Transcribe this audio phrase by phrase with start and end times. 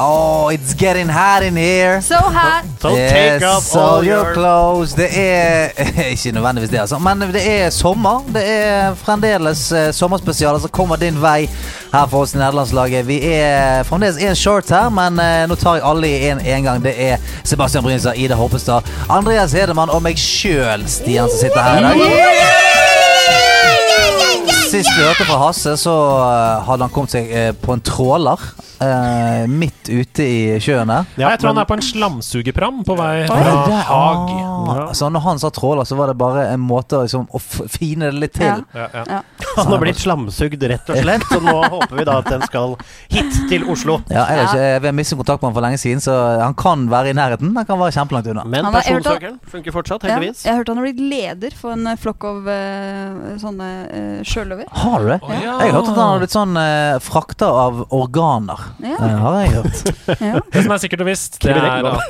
[0.00, 2.00] Oh, it's getting hot in here.
[2.00, 2.64] So hot!
[2.80, 4.94] So take off all your clothes.
[4.94, 5.70] Det er
[6.14, 6.98] ikke nødvendigvis det, altså.
[6.98, 8.22] Men det er sommer.
[8.34, 11.48] Det er fremdeles eh, sommerspesialer som kommer din vei
[11.92, 13.06] her for oss i nederlandslaget.
[13.08, 16.70] Vi er fremdeles én short her, men eh, nå tar jeg alle i en, en
[16.70, 16.84] gang.
[16.84, 21.78] Det er Sebastian Brynstad, Ida Hoppestad, Andreas Hedemann og meg sjøl, Stian, som sitter her
[21.78, 22.67] i dag.
[24.68, 28.42] Sist vi hørte fra Hasse, så eh, hadde han kommet seg eh, på en tråler
[28.84, 31.06] eh, midt ute i sjøen der.
[31.16, 34.34] Ja, jeg tror han er på en slamsugepram på vei fra ja, Haag.
[34.68, 38.10] Ah, Så når han sa tråler, så var det bare en måte liksom, å fine
[38.10, 38.60] det litt til.
[38.76, 39.22] Ja, ja.
[39.56, 41.24] Han har blitt slamsugd, rett og slett.
[41.32, 42.76] Så nå håper vi da at den skal
[43.14, 43.98] hit til Oslo.
[44.12, 46.84] Ja, jeg, ikke, jeg har mistet kontakt med han for lenge siden, så han kan
[46.92, 47.56] være i nærheten.
[47.56, 48.44] Han kan være kjempelangt unna.
[48.44, 50.44] Men jeg personsøkeren funker fortsatt, Ja, heldigvis.
[50.44, 52.52] jeg hørte han har blitt leder for en flokk av
[53.40, 54.20] sånne uh,
[54.58, 54.82] sjøløver.
[54.82, 55.18] Har du det?
[55.28, 55.52] Ja.
[55.62, 58.58] Jeg har hørt at han har blitt sånn eh, frakta av organer.
[58.82, 58.96] Ja.
[58.98, 59.78] Eh, har jeg hørt.
[60.28, 60.40] Ja.
[60.50, 62.00] Det som er sikkert og visst, det er, at,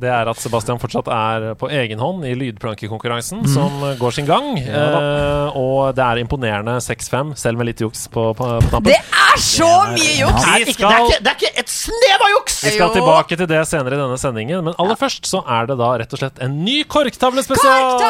[0.00, 3.52] det er at Sebastian fortsatt er på egen hånd i lydplankekonkurransen, Mhm.
[3.52, 4.56] som går sin gang.
[4.58, 8.88] Eh, og det er imponerende 6-5, selv med litt juks på, på, på tappen.
[8.90, 10.44] Det er så mye juks!
[10.44, 12.56] Vi Er ikke, det, er ikke, det er ikke et snev av juks!
[12.64, 15.78] vi skal tilbake til det senere i denne sendingen, men aller først så er det
[15.80, 18.00] da rett og slett en ny korktavlespesial!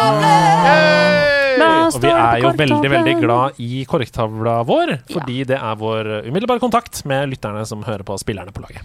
[1.94, 6.60] Og vi er jo veldig, veldig glad i korktavla vår, fordi det er vår umiddelbare
[6.62, 8.82] kontakt med lytterne som hører på spillerne på laget.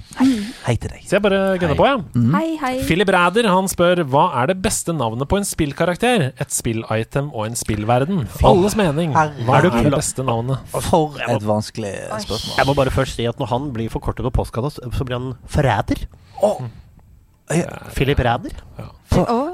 [0.65, 1.03] Hei til deg.
[1.05, 2.03] Så jeg bare gunner på, jeg.
[2.15, 2.39] Ja.
[2.39, 2.73] Hei, hei.
[2.87, 7.45] Philip Ræder han spør hva er det beste navnet på en spillkarakter, et spillitem og
[7.49, 8.25] en spillverden.
[8.43, 9.13] Alles mening.
[9.13, 10.57] Hva Er det beste navnet?
[10.73, 11.93] For et vanskelig
[12.25, 12.57] spørsmål.
[12.57, 15.33] Jeg må bare først si at når han blir forkortet på postkassa, så blir han
[15.47, 16.05] forræder.
[17.95, 18.55] Philip Ræder?
[18.79, 18.89] Ja.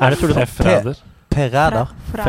[0.02, 0.40] Er det tror du?
[0.46, 0.60] F.
[0.64, 0.96] Ræder.
[1.32, 1.86] Per Ræder.
[2.12, 2.24] fra-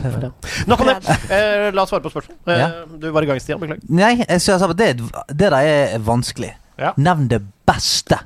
[0.00, 0.20] Forræder.
[0.20, 0.66] det.
[0.70, 1.18] Nok om det.
[1.30, 2.36] Eh, la oss svare på spørsmål.
[2.46, 2.68] Eh, Ja.
[3.00, 3.60] Du var i gang, Stian.
[3.60, 3.84] Beklager.
[3.88, 4.90] Nei, jeg synes at det,
[5.28, 6.52] det der er vanskelig.
[6.80, 6.92] Ja.
[6.96, 8.18] Nevn det beste.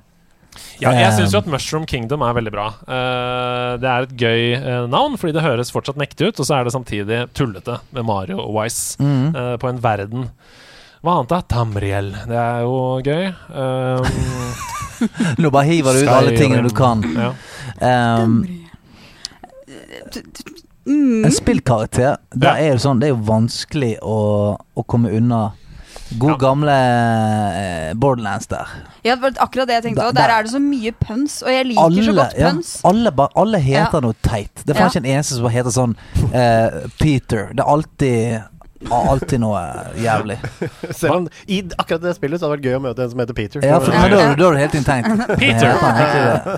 [0.81, 2.67] Ja, jeg Um, syns jo at Mushroom Kingdom er veldig bra.
[2.87, 6.57] Eh, det er et gøy eh, navn, fordi det høres fortsatt mektig ut, og så
[6.61, 9.35] er det samtidig tullete med Mario og Wise Mm.
[9.35, 10.29] eh, på en verden.
[11.05, 11.41] Hva annet da?
[11.43, 12.13] Tamriel.
[12.27, 13.27] Det er jo gøy.
[13.53, 14.05] Um,
[15.43, 17.03] Nå bare hiver du ut alle tingene du kan.
[17.13, 17.33] ja.
[18.23, 18.39] Um,
[20.87, 21.25] Mm.
[21.25, 22.57] en spillkarakter, der Ja.
[22.69, 25.53] er jo sånn, det er jo vanskelig å, å komme unna
[26.19, 26.37] god Ja.
[26.37, 26.75] gamle
[27.55, 28.67] eh, Borderlands der.
[29.05, 30.15] Ja, det var akkurat det jeg tenkte òg.
[30.15, 32.81] Der der- er det så mye pøns, og jeg liker så godt ja, pøns.
[32.85, 34.01] alle, alle heter Ja.
[34.01, 34.55] noe teit.
[34.67, 34.89] Det er faen Ja.
[35.01, 35.97] ikke en eneste som heter sånn
[36.35, 37.49] eh, Peter.
[37.55, 38.43] Det er alltid
[38.93, 39.61] Alltid noe
[40.01, 40.37] jævlig.
[40.91, 43.23] Selv om i akkurat det spillet så hadde det vært gøy å møte en som
[43.23, 43.65] heter Peter.
[43.65, 45.25] Ja, for, da, da er du helt intent.
[45.43, 45.79] Peter.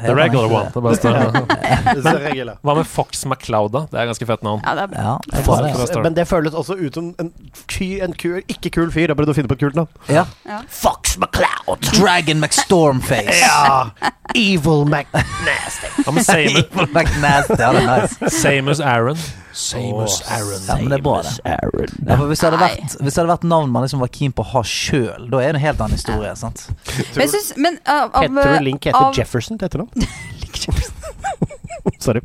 [0.06, 0.72] The regular one.
[0.74, 2.58] Det regular.
[2.62, 3.86] Hva med Fox McClouda?
[3.92, 4.62] Det er ganske fett navn.
[4.66, 5.06] Ja, det er bra.
[5.06, 6.02] Ja, det er bra?
[6.08, 9.10] Men det føles også ut som en, en kul, ikke kul fyr.
[9.10, 9.90] Jeg prøvde å finne på et kult navn.
[10.10, 10.26] Ja.
[10.72, 11.90] Fox McCloud!
[11.96, 13.40] Dragon McStormface.
[13.40, 14.12] Ja!
[14.36, 15.90] Evil McNasty.
[16.04, 17.58] Hva med Samus, McNasty.
[17.60, 18.30] Ja, det er nice.
[18.36, 19.20] Samus Aaron?
[19.56, 20.62] Samus Aron.
[20.68, 21.32] Ja, men det er bra, det.
[21.48, 21.92] Aaron.
[22.06, 24.34] Ja, for hvis, det hadde vært, hvis det hadde vært navn man liksom var keen
[24.36, 26.32] på å ha sjøl, da er det en helt annen historie.
[26.36, 26.66] sant?
[27.16, 29.90] Men jeg syns Men uh, av, Heter du Link heter av- Jefferson til etternavn?
[32.04, 32.20] Sorry.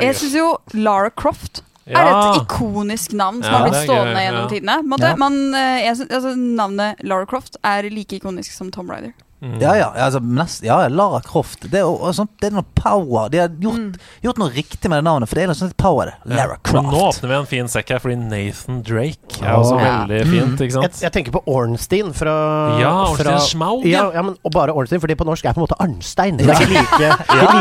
[0.00, 0.46] Jeg syns jo
[0.78, 4.50] Lara Croft er et ikonisk navn som Ja, har blitt stående gøy, gjennom ja.
[4.52, 4.76] tidene.
[4.88, 5.08] Måte.
[5.10, 5.18] Ja.
[5.20, 9.12] Man, eh, altså, navnet Lara Croft er like ikonisk som Tom Ryder.
[9.42, 9.56] Mm.
[9.58, 11.64] Ja, ja, altså, nest, ja, ja, Lara Croft.
[11.66, 13.26] Det er, og sånt, det er noe power.
[13.32, 16.12] De har gjort, gjort noe riktig med det navnet, for det er noe sånt power.
[16.12, 16.36] det.
[16.36, 19.82] Lara Men nå åpner vi en fin sekk her, fordi Nathan Drake er også oh.
[19.82, 21.02] veldig fint, ikke sant?
[21.02, 22.36] jeg tenker på Ornstein fra
[22.78, 24.20] Ja, Ornstein fra- Schmaug, Ja, ja.
[24.20, 26.38] ja, men, og bare Ornstein, fordi på norsk er på en måte Arnstein.
[26.38, 27.10] Det er ikke like,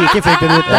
[0.06, 0.70] like fint ut.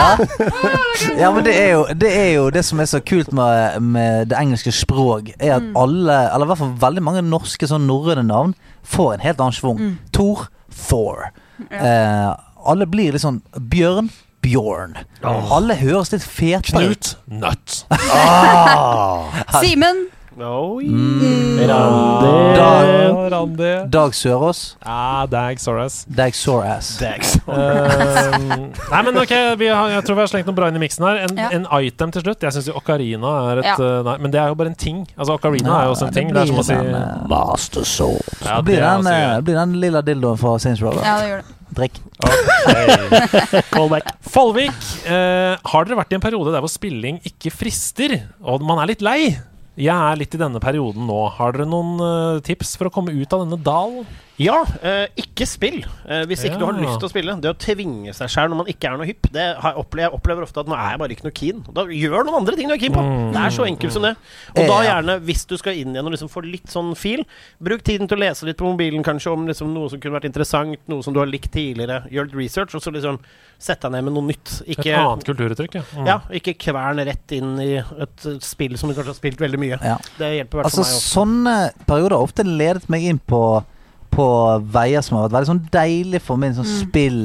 [1.19, 4.31] Ja, men det er, jo, det er jo det som er så kult med, med
[4.31, 8.22] det engelske språk, er at alle, eller i hvert fall veldig mange norske sånn norrøne
[8.28, 8.55] navn,
[8.87, 9.81] får en helt annen schwung.
[10.72, 11.30] Thor,
[11.70, 11.78] Ja.
[11.78, 14.08] Eh, alle blir litt sånn Bjørn,
[14.42, 14.96] Bjorn.
[15.22, 17.16] Alle høres litt fete ut.
[17.26, 17.84] Knut Nøtt.
[17.90, 19.30] Ah.
[19.62, 20.06] Simen
[20.38, 20.87] Oi.
[20.88, 21.58] Mm.
[21.69, 22.56] Randi.
[22.56, 23.73] Dag, Randi.
[23.93, 24.76] Dag Sørås.
[24.84, 26.05] Ja, Dag Soras.
[26.08, 26.94] Dag Sorass.
[26.99, 27.34] Dags.
[27.37, 28.55] Eh,
[28.90, 31.05] nei, men ok, vi har, jeg tror vi har slengt noe bra inn i miksen
[31.05, 31.20] her.
[31.26, 31.50] En, Ja.
[31.52, 32.40] en item til slutt.
[32.46, 33.75] Jeg syns jo Ocarina er et Ja.
[33.76, 35.06] eh, Nei, men det er jo bare en ting.
[35.19, 36.32] Altså Ocarina er jo også en ting.
[36.32, 38.20] Det er som å si blir eh, Master Soul.
[38.44, 40.96] ja, blir, det er den, også eh, blir den lilla dildoen fra Saints Row.
[41.05, 41.58] Ja, det gjør det.
[41.73, 42.00] Drikk.
[42.25, 43.62] Okay.
[43.75, 44.11] Callback.
[44.32, 44.73] Follvik,
[45.06, 48.87] eh, har dere vært i en periode der hvor spilling ikke frister, og man er
[48.96, 49.37] litt lei?
[49.80, 51.20] Jeg er litt i denne perioden nå.
[51.38, 54.04] Har dere noen eh, tips for å komme ut av denne dalen?
[54.43, 55.81] Ja, eh, ikke spill.
[56.06, 57.37] Eh, hvis ikke du har lyst til å spille.
[57.43, 60.09] Det å tvinge seg sjøl når man ikke er noe hypp, det har jeg opplever,
[60.09, 61.62] jeg opplever ofte at nå er jeg bare ikke noe keen.
[61.79, 63.05] Da gjør noen andre ting du er keen på.
[63.06, 63.31] Mm.
[63.37, 64.15] Det er så enkelt som det.
[64.56, 67.25] Og da gjerne, hvis du skal inn igjen og liksom få litt sånn fil,
[67.62, 70.29] bruk tiden til å lese litt på mobilen kanskje om liksom noe som kunne vært
[70.31, 72.03] interessant, noe som du har likt tidligere.
[72.12, 73.21] Gjør litt research, og så liksom
[73.62, 74.56] sette deg ned med noe nytt.
[74.67, 75.83] Et annet kulturuttrykk, ja.
[75.94, 76.09] Mm.
[76.09, 79.79] ja, ikke kvern rett inn i et spill som du kanskje har spilt veldig mye.
[79.83, 79.99] Ja.
[80.19, 81.12] Det hjelper i hvert Altså, meg også.
[81.12, 81.55] sånne
[81.87, 83.43] perioder har ofte ledet meg inn på,
[84.12, 84.26] på
[84.75, 86.76] veier som har vært veldig sånn deilig for min sånn Mm.
[86.82, 87.19] spill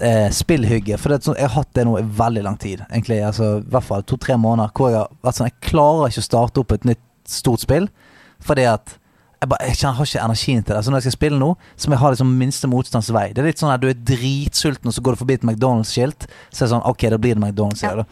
[0.00, 0.96] eh, spillhygge.
[0.98, 2.80] For det sånn, jeg har hatt det nå i veldig lang tid.
[2.90, 4.70] Egentlig altså, I hvert fall to-tre måneder.
[4.72, 7.88] Hvor jeg har vært sånn Jeg klarer ikke å starte opp et nytt stort spill
[8.40, 8.94] fordi at
[9.40, 10.80] jeg, bare, jeg kjenner, har ikke energien til det.
[10.84, 11.46] Så når jeg skal spille nå,
[11.80, 13.30] så må jeg ha liksom minste motstands vei.
[13.32, 16.26] Det er litt sånn at du er dritsulten, og så går du forbi et McDonald's-skilt.
[16.50, 17.80] Så er det sånn OK, da blir det McDonald's.
[17.80, 18.04] Ja.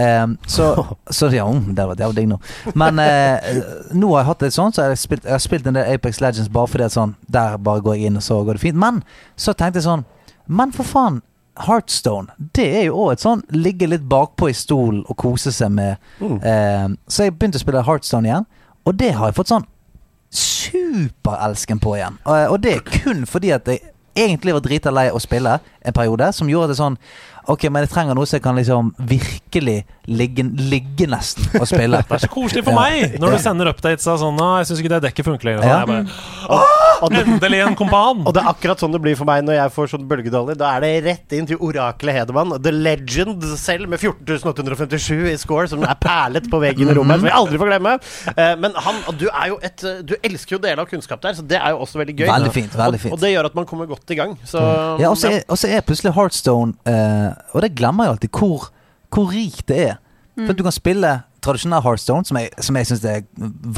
[0.00, 0.70] Ehm, så,
[1.18, 2.38] så ja, mm, det var, det var digg nå.
[2.80, 3.60] Men uh,
[3.92, 5.90] nå har jeg hatt det sånn, så jeg har spilt, jeg har spilt en del
[5.98, 8.62] Apex Legends bare fordi at sånn Der bare går jeg inn, og så går det
[8.64, 8.80] fint.
[8.80, 9.02] Men
[9.36, 10.06] så tenkte jeg sånn
[10.48, 11.20] Men for faen.
[11.60, 15.68] Heartstone, det er jo òg et sånn ligge litt bakpå i stolen og kose seg
[15.74, 15.98] med.
[16.22, 16.38] Mm.
[16.40, 18.46] Eh, så jeg begynte å spille Heartstone igjen,
[18.88, 19.66] og det har jeg fått sånn
[20.30, 22.18] superelsken på igjen.
[22.24, 23.80] Og, og det er kun fordi at jeg
[24.16, 26.98] egentlig var drita lei å spille en periode, som gjorde det sånn
[27.48, 32.02] Ok, men jeg trenger noe som jeg kan liksom virkelig ligge, ligge nesten og spille.
[32.10, 32.80] Det er så koselig for Ja.
[32.80, 35.64] meg når du sender updates av sånn 'Jeg syns ikke det dekket funker lenger'.
[35.64, 35.86] Ja.
[35.86, 36.06] Bare,
[37.00, 38.26] Og Endelig en kompan!
[38.26, 40.56] Og det er akkurat sånn det blir for meg når jeg får sånn bølgedårlig.
[40.60, 45.66] Da er det rett inn til oraklet Hedemann, the legend selv, med 14.857 i score,
[45.70, 47.94] som er perlet på veggen i rommet, som vi aldri får glemme.
[48.36, 51.32] Eh, Men han, du er jo et eh, Du elsker jo deler av kunnskap der,
[51.38, 52.26] så det er jo også veldig gøy.
[52.28, 53.12] Veldig fint, veldig fint.
[53.14, 54.36] Og, og det gjør at man kommer godt i gang.
[54.44, 54.60] Så
[55.00, 58.70] Ja, og så er, er plutselig Heartstone eh, Og det glemmer jeg alltid hvor,
[59.12, 59.98] hvor rikt det er.
[60.40, 61.10] For at du kan spille
[61.44, 63.24] tradisjonell Heartstone, som jeg, som jeg syns er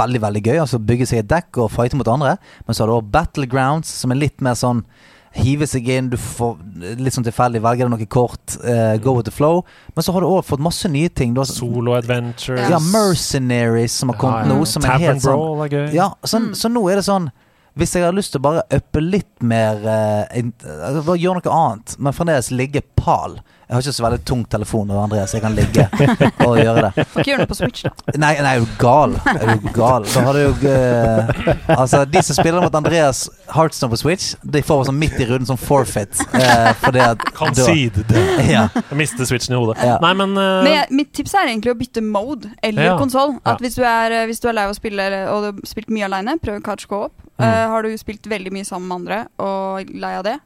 [0.02, 0.58] veldig veldig gøy.
[0.62, 2.36] Altså Bygge seg et dekk og fighte mot andre.
[2.66, 4.84] Men så har du også Battlegrounds, som er litt mer sånn
[5.32, 6.58] Hive seg inn, du får
[7.00, 8.52] litt sånn tilfeldig velger deg noe kort.
[8.60, 9.62] Uh, go with the flow.
[9.96, 11.32] Men så har du òg fått masse nye ting.
[11.38, 12.66] Har, Solo Adventures.
[12.68, 14.58] ja, Mercenaries, som har kommet nå.
[14.68, 15.86] Som er Tavern helt sånn Brawl er gøy.
[15.96, 17.30] ja, så, så nå er det sånn
[17.78, 21.94] Hvis jeg har lyst til å bare uppe litt mer eh, altså, gjøre noe annet,
[21.98, 23.38] men fremdeles ligge pal.
[23.72, 25.86] Jeg har ikke så veldig tung telefon, og Andreas, jeg kan ligge
[26.46, 27.04] og gjøre det.
[27.08, 28.14] Får ikke gjøre noe på Switch, da.
[28.20, 29.14] Nei, nei, er du gal?
[29.32, 30.04] Er du gal?
[30.12, 33.22] Da har du jo uh, Altså, de som spiller mot Andreas
[33.54, 36.20] Heartstone på Switch, de får sånn midt i runden som forfeit.
[36.34, 38.04] Kan fordi at da- Concede.
[38.52, 38.66] Ja.
[38.76, 39.80] Jeg mister switchen i hodet.
[39.80, 39.96] Ja.
[40.04, 42.98] Nei, men, uh, Men jeg, mitt tips er egentlig å bytte mode eller Ja.
[43.00, 43.38] konsoll.
[43.40, 43.56] Ja.
[43.62, 45.88] Hvis du, er, eh, hvis du er lei av å spille og du har spilt
[45.96, 47.16] mye aleine, prøv couch co-op.
[47.40, 47.48] Mm.
[47.48, 50.36] Uh, har du spilt veldig mye sammen med andre og lei av det,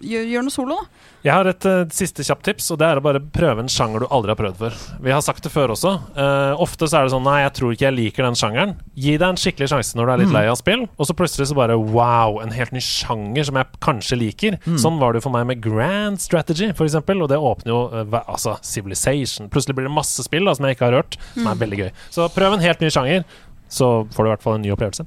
[0.00, 1.04] gjør, gjør noe solo, da.
[1.26, 4.04] Jeg har et uh, siste kjapt tips, og det er å bare prøve en sjanger
[4.04, 4.76] du aldri har prøvd før.
[5.02, 5.92] Vi har sagt det før også.
[6.14, 8.74] Uh, ofte så er det sånn Nei, jeg tror ikke jeg liker den sjangeren.
[8.94, 11.48] Gi deg en skikkelig sjanse når du er litt lei av spill, og så plutselig
[11.50, 14.58] så bare wow, en helt ny sjanger som jeg kanskje liker.
[14.78, 17.82] Sånn var det jo for meg med Grand Strategy, for eksempel, og det åpner jo
[17.90, 19.50] uh, altså Civilization.
[19.50, 21.90] Plutselig blir det masse spill da, som jeg ikke har hørt, som er veldig gøy.
[22.14, 23.26] Så prøv en helt ny sjanger.
[23.68, 25.06] Så får du i hvert fall en ny opplevelse.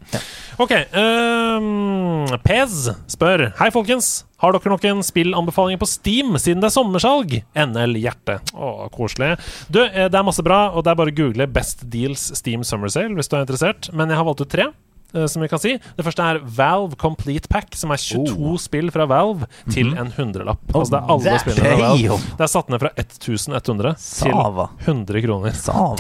[0.60, 0.74] Ok.
[0.94, 4.26] Um, Pez spør Hei, folkens.
[4.40, 7.34] Har dere noen spillanbefalinger på Steam siden det er sommersalg?
[7.60, 8.38] NL Hjerte.
[8.56, 9.34] Å, koselig.
[9.68, 12.64] Du, eh, det er masse bra, og det er bare å google Best Deals Steam
[12.68, 13.92] Summer Sale hvis du er interessert.
[13.92, 14.70] Men jeg har valgt ut tre.
[15.14, 18.92] Eh, Som vi kan si Det første er Valve Complete Pack, som er 22 spill
[18.92, 20.60] fra Valve til en hundrelapp.
[20.74, 22.20] Altså det er alle det er spillene fra Valve.
[22.40, 24.32] Det er satt ned fra 1100 til
[24.88, 25.52] 100 kroner.
[25.54, 25.96] Sava.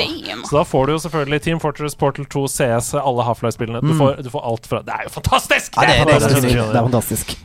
[0.50, 3.82] Så da får du jo selvfølgelig Team Fortress, Portal 2, CS, alle Half-Life-spillene.
[3.82, 5.74] Du, får- du får alt fra Det er jo fantastisk!
[5.76, 6.54] Ja, det er- det er fantastisk.
[6.54, 7.38] Det er fantastisk.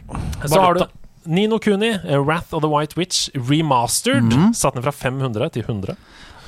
[0.49, 0.85] Så har du
[1.26, 4.28] Nino Kuni, eh, Wrath of the White Witch, remastered.
[4.54, 5.97] Satt ned fra 500 til 100.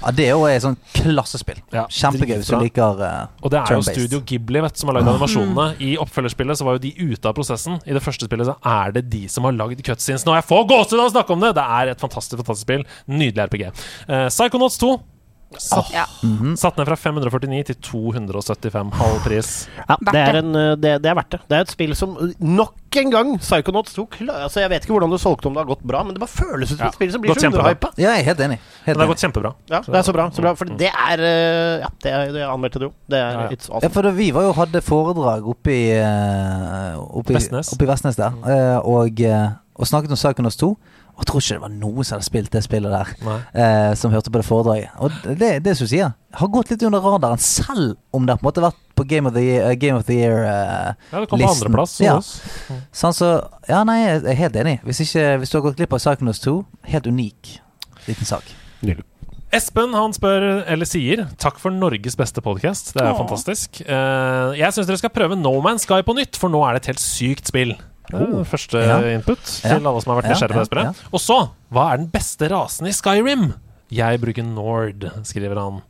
[0.02, 1.58] Ja, det er jo et sånt klassespill.
[1.74, 4.98] Ja, Kjempegøy hvis du liker uh, Og det er jo Studio Ghibli vet, som har
[4.98, 5.66] lagd animasjonene.
[5.82, 7.80] I oppfølgerspillet så var jo de ute av prosessen.
[7.88, 10.26] I det første spillet så er det de som har lagd cutscenes.
[10.28, 11.54] Nå jeg får gåsehud av å snakke om det!
[11.56, 12.86] Det er et fantastisk fantastisk spill.
[13.10, 13.68] Nydelig RPG.
[14.08, 14.96] Uh, Psychonauts 2.
[15.56, 16.04] Satt, Ja.
[16.26, 16.56] Mhm.
[16.58, 19.68] satt ned fra 549 til 275 halv pris.
[19.78, 21.40] Ja, det, er en, uh, det, det er verdt det.
[21.48, 24.94] Det er et spill som uh, nok en gang Psychonauts tok altså, Jeg vet ikke
[24.94, 26.90] hvordan du solgte om det har gått bra, men det bare føles ut som Ja,
[26.90, 27.92] et spill som blir gått så underhypa.
[28.00, 28.58] Ja, jeg er helt enig.
[28.86, 29.52] Helt det har gått kjempebra.
[29.70, 30.26] Ja, det er så bra.
[30.34, 32.88] Så bra for det er uh, Ja, det, er, det anmeldte du.
[33.06, 33.54] Det er Ja, ja.
[33.54, 37.72] It's Ja, for vi var jo hadde foredrag oppe i, eh, oppe i Vestnes.
[37.74, 40.72] Oppe i Vestnes der, eh, og, eh, og snakket om Psychonauts 2.
[41.16, 43.12] Og jeg tror ikke det var noen som hadde spilt det spillet der,
[43.56, 44.90] eh, som hørte på det foredraget.
[45.00, 48.42] Og det, det som du sier, har gått litt under radaren, selv om det har
[48.42, 51.22] på en måte vært på Game of the Year, Game of the Year uh, Ja,
[51.22, 52.18] det kom på andreplass hos Ja.
[52.20, 52.34] oss.
[52.92, 53.30] Sånn så
[53.68, 54.76] Ja, nei, jeg er helt enig.
[54.84, 56.56] Hvis, ikke, hvis du har gått glipp av Psychonauts 2,
[56.92, 57.56] helt unik
[58.06, 58.52] liten sak.
[59.56, 62.92] Espen han spør, eller sier, takk for Norges beste podkast.
[62.96, 63.18] Det er Åh.
[63.22, 63.80] fantastisk.
[63.88, 66.84] Uh, jeg syns dere skal prøve No Man's Sky på nytt, for nå er det
[66.84, 67.72] et helt sykt spill.
[68.14, 68.42] Oh.
[68.46, 69.00] Første Ja.
[69.14, 71.02] input til alle som har vært nysgjerrige på det spillet.
[71.12, 71.38] Og så,
[71.72, 73.48] hva er den beste rasen i Skyrim?
[73.90, 75.82] Jeg bruker Nord, skriver han.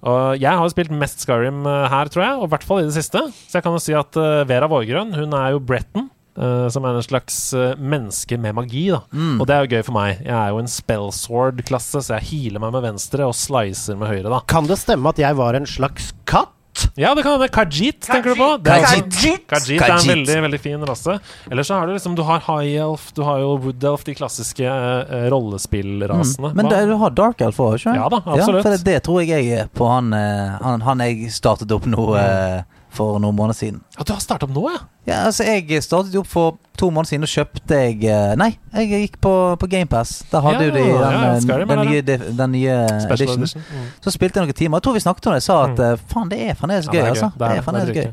[0.00, 2.80] Og jeg har jo spilt mest Skyrim eh, her, tror jeg, og i hvert fall
[2.80, 3.20] i det siste.
[3.50, 6.08] Så jeg kan jo si at eh, Vera Vårgrønn, hun er jo Bretton.
[6.40, 9.00] Uh, som er en slags uh, menneske med magi, da.
[9.12, 9.40] Mm.
[9.42, 10.20] Og det er jo gøy for meg.
[10.22, 14.30] Jeg er jo en spellsword-klasse, så jeg healer meg med venstre og slicer med høyre,
[14.30, 14.38] da.
[14.48, 16.54] Kan det stemme at jeg var en slags katt?
[16.98, 17.48] Ja, det kan hende.
[17.52, 18.48] Kajit, tenker du på?
[18.64, 19.46] Det er, Khajiit.
[19.50, 21.18] Khajiit er en veldig veldig fin rase.
[21.50, 24.14] Eller så har du liksom Du har High Elf, du har jo Wood Elf, de
[24.18, 26.52] klassiske uh, rollespillrasene.
[26.52, 26.56] Mm.
[26.56, 28.00] Men det, du har Dark Elf òg, ikke sant?
[28.00, 28.64] Ja da, absolutt.
[28.64, 31.86] for det, det tror jeg jeg er på han, eh, han, han jeg startet opp
[31.88, 32.60] nå eh,
[32.90, 33.80] for noen måneder siden.
[33.98, 34.80] ja, du har starta opp nå, ja?
[35.06, 38.88] Ja, altså Jeg startet opp for to måneder siden, og kjøpte jeg eh, Nei, jeg
[39.08, 40.24] gikk på, på GamePass.
[40.30, 42.02] Der hadde Ja, jo de den, ja, ja, eh, er den, nye,
[42.42, 42.76] den nye
[43.08, 43.42] edition.
[43.42, 43.64] edition.
[43.70, 43.88] Mm.
[44.04, 44.78] Så spilte jeg noen timer.
[44.78, 45.40] Jeg tror vi snakket om det.
[45.42, 45.84] Jeg sa at Mm.
[45.92, 47.00] eh, faen, det er fremdeles Ja, gøy.
[47.00, 48.12] det er altså er, Det er det fremdeles gøy.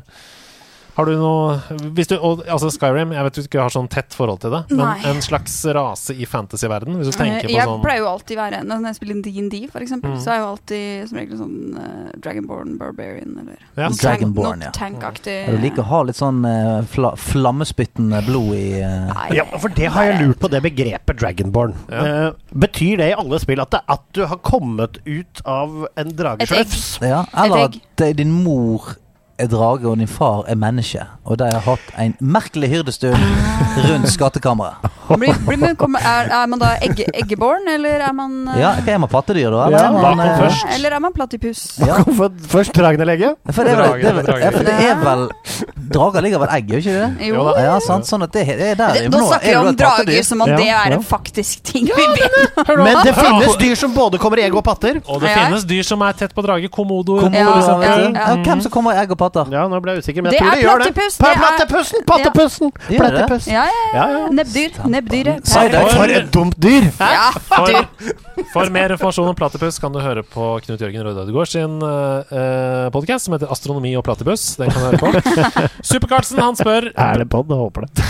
[0.98, 1.58] Har du noe
[1.94, 4.64] hvis du, og, Altså Skyrim, jeg vet du ikke har sånn tett forhold til det,
[4.72, 4.96] men Nei.
[5.12, 6.96] en slags rase i fantasyverden?
[6.98, 9.84] Hvis du tenker på jeg sånn pleier jo alltid være Når jeg spiller D&D, for
[9.84, 10.20] eksempel, Mm.
[10.24, 13.88] så er jeg jo alltid som regel sånn uh, Dragonborn Barbarian eller Ja.
[13.94, 14.70] Dragonborn, ja.
[14.74, 15.36] tankaktig.
[15.52, 19.08] Du liker å ha litt sånn uh, fla, flammespyttende blod i uh...
[19.12, 21.74] Nei, Ja, for det har jeg lurt på, det begrepet Dragonborn.
[21.92, 22.04] Ja.
[22.28, 22.30] Eh,
[22.66, 26.88] betyr det i alle spill at, det, at du har kommet ut av en dragesløfs?
[27.04, 27.78] Ja, eller egg.
[27.94, 28.96] at eh, din mor
[29.38, 33.22] er drage og din far er menneske, og de har hatt en merkelig hyrdestund
[33.86, 34.97] rundt skattkammeret.
[35.08, 38.74] Blir, blir man, kommer, er, er man da egge, eggeborn, eller er man uh, Ja,
[38.84, 39.68] er man pattedyr, da?
[39.72, 40.66] Ja, er man, eh, først?
[40.74, 41.62] Eller er man platypus?
[41.80, 41.96] Ja.
[42.52, 43.38] Først dragenelegget?
[43.56, 45.24] For det er vel, det er vel, ja, det er vel
[45.88, 47.28] Drager ligger vel egg, gjør ikke det?
[47.30, 47.44] Jo.
[47.56, 50.26] Ja, sant, sånn at det, det er der Det, da er snakker vi om drager
[50.28, 52.36] som om Ja, det er en faktisk ting vi vet.
[52.68, 55.00] Men det finnes dyr som både kommer i egg og patter.
[55.08, 56.68] Og det finnes dyr som er tett på drage.
[56.68, 57.16] Komodo.
[57.22, 58.36] Komodo, Ja, liksom, ja, ja.
[58.44, 59.48] Hvem som kommer i egg og patter?
[59.54, 60.88] Ja, nå ble jeg usikker, men Det jeg tror er det gjør det.
[61.48, 62.04] Plattepussen!
[62.08, 63.52] Pattepussen!
[63.54, 63.88] Ja, ja.
[63.94, 64.20] Ja, ja.
[64.34, 64.76] Nebbdyr.
[64.98, 65.46] Nebbdyret.
[65.46, 65.82] Sa jeg det?
[65.94, 66.88] For et dumt dyr!
[66.98, 68.46] Ja, For, dyr.
[68.52, 72.88] for mer informasjon om platypus kan du høre på Knut Jørgen Røde Ødegaard sin uh,
[72.94, 74.56] podkast som heter 'Astronomi og platypus'.
[74.58, 75.08] Den kan du høre på.
[75.90, 77.46] Super-Carlsen han spør Er det pod?
[77.48, 78.08] Jeg håper det.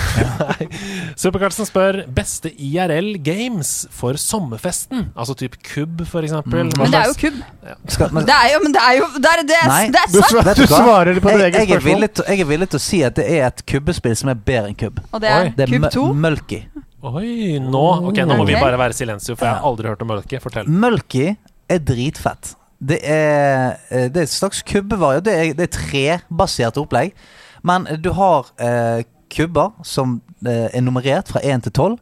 [1.22, 5.10] Super-Carlsen spør beste IRL games for sommerfesten.
[5.16, 6.64] Altså type kubb, for eksempel.
[6.64, 6.72] Mm.
[6.78, 7.38] Men det er jo kubb.
[7.68, 7.76] Ja.
[8.16, 9.84] men, Det er jo, men det er jo Det er, det er, Nei.
[9.92, 10.56] det er sant!
[10.56, 12.08] du du svarer på ditt jeg, eget spørsmål.
[12.28, 14.78] jeg er villig til å si at det er et kubbespill som er bedre enn
[14.78, 15.00] kubb.
[15.12, 15.50] Og det er.
[15.56, 16.06] Det er kubb Mu- 2.
[16.24, 16.60] Mulky.
[16.98, 20.08] Oi, nå Ok, nå må vi bare være silensio, for jeg har aldri hørt om
[20.10, 20.40] Mølke.
[20.42, 20.66] Fortell.
[20.66, 21.28] Mølki
[21.70, 22.56] er dritfett.
[22.78, 25.24] Det er, eh, det er et slags kubbevariant.
[25.24, 27.14] Det er, det er trebasert opplegg.
[27.62, 31.96] Men du har eh, kubber som eh, er nummerert fra 1 til 12.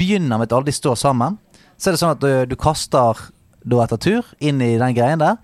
[0.00, 1.36] Begynner med at alle de står sammen.
[1.76, 3.20] Så er det sånn at du, du kaster
[3.60, 5.36] da etter tur inn i den greien der.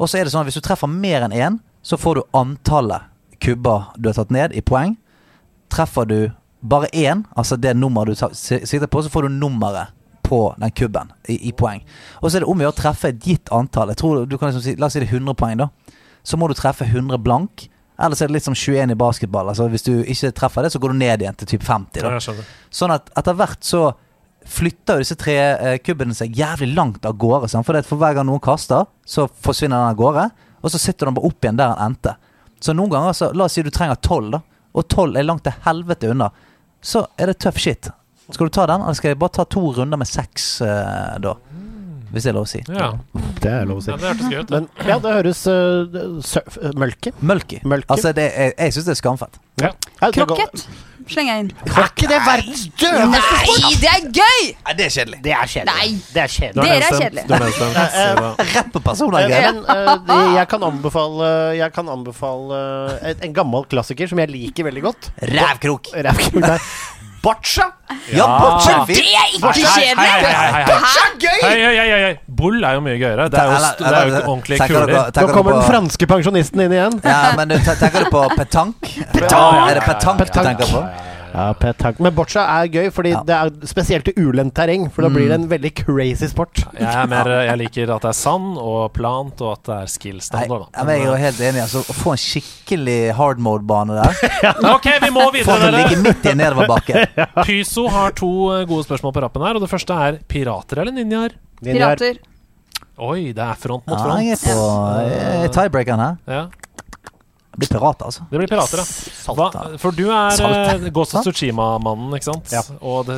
[0.00, 2.36] Og så er det sånn at hvis du treffer mer enn én, så får du
[2.36, 3.08] antallet
[3.44, 4.96] kubber du har tatt ned, i poeng.
[5.72, 6.20] Treffer du
[6.60, 9.94] bare én, altså det nummeret du sitter sikter på, så får du nummeret
[10.28, 11.84] på den kubben i, i poeng.
[12.20, 13.92] Og så er det om å gjøre å treffe et gitt antall.
[13.94, 15.70] Jeg tror du kan liksom si, La oss si det er 100 poeng, da.
[16.26, 17.68] Så må du treffe 100 blank.
[17.98, 19.48] Ellers er det litt som 21 i basketball.
[19.48, 22.04] Altså Hvis du ikke treffer det, så går du ned igjen til typ 50.
[22.04, 22.44] Da.
[22.74, 23.86] Sånn at etter hvert så
[24.48, 27.48] flytter jo disse tre eh, kubbene seg jævlig langt av gårde.
[27.50, 27.66] Sant?
[27.66, 30.28] For, for hver gang noen kaster, så forsvinner den av gårde.
[30.62, 32.14] Og så sitter den bare opp igjen der den endte.
[32.60, 34.42] Så noen ganger, så, la oss si du trenger tolv, da.
[34.78, 36.30] Og tolv er langt til helvete unna.
[36.80, 37.90] Så er det tøff shit.
[38.30, 41.34] Skal du ta den, eller skal jeg bare ta to runder med seks eh, da?
[42.12, 42.62] Hvis det er lov å si.
[42.72, 42.90] Ja,
[43.42, 43.90] Det er lov å si.
[43.92, 44.52] ja det hørtes gøy ut.
[44.54, 47.12] Men ja, det høres uh, surf, uh, Mølke.
[47.20, 47.62] Mølke.
[47.68, 47.90] mølke.
[47.92, 49.40] Altså, det er, jeg syns det er skamfett.
[49.58, 49.74] Ja.
[49.98, 50.68] Ja, Krokket
[51.08, 51.50] slenger jeg inn.
[51.66, 53.62] Krokket Er verdens døveste sport?
[53.64, 54.42] Nei, det er gøy!
[54.66, 55.20] Nei, det er kjedelig.
[55.24, 55.74] Det er kjedelig.
[55.78, 55.88] Nei.
[56.14, 56.66] Det er kjedelig.
[56.68, 58.50] Dere er kjedelige.
[58.54, 59.46] Rappepersoner er.
[59.68, 62.58] Eh, eh, jeg kan anbefale Jeg kan anbefale
[63.04, 65.10] eh, en, gammel klassiker som jeg liker veldig godt.
[65.32, 65.90] Rævkrok.
[65.94, 66.68] Rævkrok der.
[67.22, 67.64] Boccia!
[68.14, 70.10] Ja, boccia er Det er ikke kjedelig!
[70.68, 71.40] Boccia er gøy!
[71.42, 72.12] Hei, hei, hei, hei.
[72.38, 73.26] Bull er jo mye gøyere.
[73.32, 74.94] Det er jo, det er jo ordentlige kuler.
[75.18, 76.98] Nå kommer den franske pensjonisten inn igjen.
[77.02, 79.06] Ja, men du, tenker du på petanque?
[79.16, 79.62] Petank.
[79.66, 80.84] Er det petank du tenker på?
[81.32, 81.98] Ja, petank.
[82.00, 83.22] Men boccia er gøy, fordi Ja.
[83.26, 84.88] det er spesielt i ulendt terreng.
[84.92, 86.62] For da blir det en veldig crazy sport.
[86.78, 89.86] Jeg, er mer, jeg liker at det er sand og plant, og at det er
[89.92, 90.68] skill-standard.
[90.74, 91.62] ja, jeg er jo helt enig.
[91.62, 94.52] Altså, å få en skikkelig hard mode-bane der ja.
[94.74, 95.82] Ok, vi må Få videre, dere.
[95.84, 97.04] ligge midt i en nedoverbakke.
[97.46, 100.92] Pyso har to eh, gode spørsmål på rappen her, og det første er pirater eller
[100.96, 101.36] ninjaer?
[101.62, 102.18] Pirater.
[102.98, 104.58] Oi, det er front mot Ja, jeg er front.
[104.58, 106.16] på jeg er tiebreakeren her.
[106.26, 106.40] Ja,
[107.58, 108.22] Det blir pirater, altså.
[108.30, 109.32] det blir pirater, ja.
[109.34, 109.46] Hva,
[109.82, 110.76] for du er Salta.
[110.78, 111.24] uh, Ghost of?
[111.26, 112.52] Tsushima-mannen, ikke sant?
[112.54, 112.60] Ja.
[112.86, 113.16] Og det,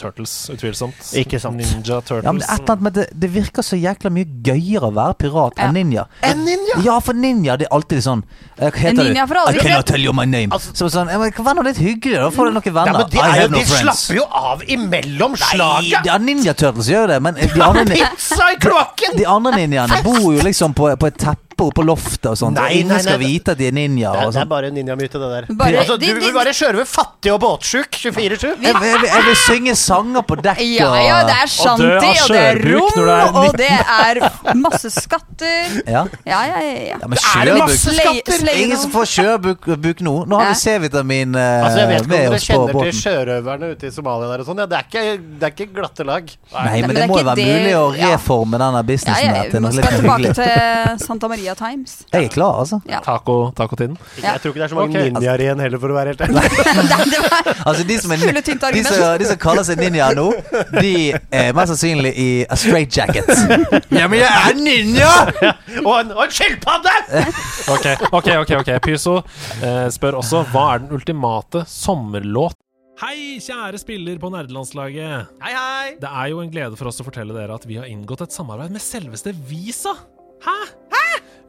[0.00, 1.10] Turtles, utvilsomt.
[1.20, 1.58] Ikke sant.
[1.60, 2.24] Ninja Turtles.
[2.24, 4.94] Ja, men det, et eller annet med det, det virker så jækla mye gøyere å
[4.96, 5.66] være pirat Ja.
[5.68, 6.06] enn ninja.
[6.24, 6.78] En ninja!
[6.86, 8.22] Ja, for ninja det er alltid sånn
[8.56, 10.48] eh, Hva heter ninja for aldri I cannot tell you my name.
[10.56, 12.98] Altså- så sånn, ja, men Vær nå litt hyggelig, da får du noen Ja, venner.
[13.02, 14.06] men de, I er jo, have no de friends.
[14.06, 16.06] slapper jo av imellom slaget!
[16.08, 19.16] Ja, Ninja Turtles gjør det, men de andre, Pizza i kloakken!
[19.20, 22.56] de andre ninjaene bor jo liksom på, på et teppe oppe på loftet og sånt.
[22.58, 24.12] Nei, ingen nei, skal nei, vite at de er ninja.
[24.12, 25.46] Det er, Og det er bare ninjamyte, det der.
[25.62, 28.12] Bare- altså, du de- vil bare kjøre ved fattig og båtsjuk 24-7.
[28.12, 31.86] Jeg, jeg, jeg, jeg vil synge sanger på dekk Ja, ja, det er Og shanty,
[31.86, 34.20] og det er er rom, og det er
[34.58, 35.82] masse skatter.
[35.86, 36.04] ja.
[36.26, 36.72] Ja, ja, ja.
[36.72, 36.96] ja.
[36.96, 38.52] ja, men Er det masse sjøbuk skatter?
[38.62, 40.14] Ingen som får sjøbuk nå.
[40.26, 43.86] Nå har vi C-vitamin eh, Altså, jeg vet ikke om dere kjenner til sjørøverne ute
[43.86, 44.58] i Somalia der og sånn.
[44.62, 45.04] Ja, det, er ikke,
[45.40, 46.28] det er ikke glatte lag.
[46.52, 48.10] Nei, men men det er må jo være det- mulig å ja.
[48.14, 50.34] reforme denne businessen ja, ja, til noe litt skal tilbake hyggelig.
[50.98, 52.02] til Santa Maria Times.
[52.12, 52.80] Jeg er klar, altså.
[52.88, 53.00] Ja.
[53.04, 53.96] Taco, tacotiden.
[54.22, 54.32] Ja.
[54.32, 55.10] Jeg tror ikke det er så mange okay.
[55.10, 56.42] ninjaer igjen heller, for å være helt ærlig.
[57.68, 60.28] Altså De som, er, de som, de som kaller seg ninja nå,
[60.78, 63.28] de er mest sannsynlig i a straight jacket.
[63.92, 65.12] Ja, men jeg er ninja!
[65.84, 66.96] Og en, og en skilpadde!
[67.72, 69.18] Ok, ok, ok, ok Pyso
[69.62, 72.58] eh, spør også hva er den ultimate sommerlåt.
[73.02, 75.32] Hei, kjære spiller på nerdelandslaget.
[75.42, 75.94] Hei, hei!
[75.98, 78.36] Det er jo en glede for oss å fortelle dere at vi har inngått et
[78.36, 79.96] samarbeid med selveste Visa.
[80.44, 80.58] Hæ?
[80.92, 81.01] Hæ?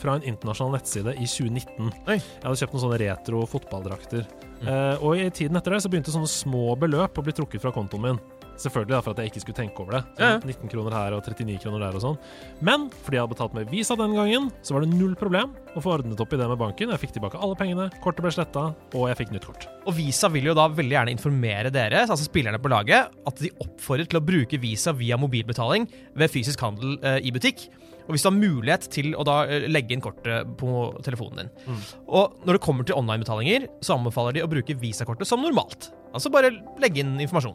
[0.00, 1.92] fra en internasjonal nettside i 2019.
[2.08, 2.18] Oi.
[2.18, 4.26] Jeg hadde kjøpt noen sånne retro fotballdrakter.
[4.60, 7.72] Eh, og i tiden etter det så begynte sånne små beløp å bli trukket fra
[7.74, 8.22] kontoen min.
[8.60, 10.00] Selvfølgelig da, for at jeg ikke skulle tenke over det.
[10.20, 10.40] Ja, ja.
[10.44, 12.18] 19 kroner her og 39 kroner der og sånn.
[12.60, 15.80] Men fordi jeg hadde betalt med Visa den gangen, så var det null problem å
[15.80, 16.92] få ordnet opp i det med banken.
[16.92, 19.64] Jeg fikk tilbake alle pengene, kortet ble sletta, og jeg fikk nytt kort.
[19.88, 23.52] Og Visa vil jo da veldig gjerne informere dere, altså spillerne på laget, at de
[23.64, 25.88] oppfordrer til å bruke Visa via mobilbetaling
[26.20, 27.70] ved fysisk handel eh, i butikk.
[28.10, 31.50] Og hvis du har mulighet til å da eh, legge inn kortet på telefonen din.
[32.10, 35.92] Og når det kommer til online-betalinger, så anbefaler de å bruke Visa-kortet som normalt.
[36.10, 36.50] Altså bare
[36.82, 37.54] legge inn informasjon.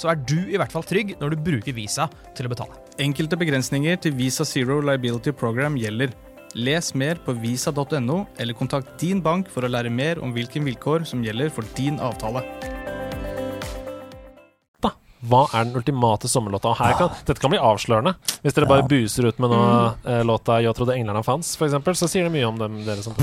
[0.00, 2.80] så er du i hvert fall trygg når du bruker Visa til å betale.
[3.00, 6.14] Enkelte begrensninger til Visa Zero Liability Program gjelder.
[6.58, 11.06] Les mer på visa.no, eller kontakt din bank for å lære mer om hvilke vilkår
[11.06, 12.42] som gjelder for din avtale.
[15.20, 16.72] Hva er den ultimate sommerlåta?
[16.78, 18.14] Her kan, dette kan bli avslørende.
[18.40, 20.26] Hvis dere bare buser ut med noe mm.
[20.26, 23.14] låta 'Jeg trodde englerne fanns', for eksempel, så sier det mye om dem, dere som